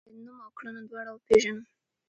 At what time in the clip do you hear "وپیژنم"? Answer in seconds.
1.13-1.59